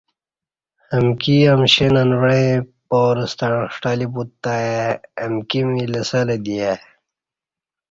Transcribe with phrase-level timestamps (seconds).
[0.97, 2.51] امکی امشیں ننوعیں
[2.87, 4.79] پارہ ستع ݜٹہ لی پوت تہ ای
[5.25, 6.73] امکی می لسہ لہ دی ای